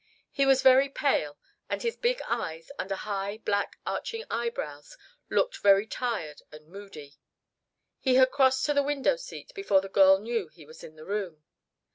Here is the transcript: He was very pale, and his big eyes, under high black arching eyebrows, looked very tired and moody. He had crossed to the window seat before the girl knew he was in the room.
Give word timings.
He 0.31 0.47
was 0.47 0.63
very 0.63 0.89
pale, 0.89 1.37
and 1.69 1.83
his 1.83 1.95
big 1.95 2.23
eyes, 2.27 2.71
under 2.79 2.95
high 2.95 3.37
black 3.45 3.77
arching 3.85 4.25
eyebrows, 4.31 4.97
looked 5.29 5.57
very 5.59 5.85
tired 5.85 6.41
and 6.51 6.67
moody. 6.67 7.17
He 7.99 8.15
had 8.15 8.31
crossed 8.31 8.65
to 8.65 8.73
the 8.73 8.81
window 8.81 9.15
seat 9.15 9.51
before 9.53 9.79
the 9.79 9.89
girl 9.89 10.17
knew 10.17 10.47
he 10.47 10.65
was 10.65 10.83
in 10.83 10.95
the 10.95 11.05
room. 11.05 11.43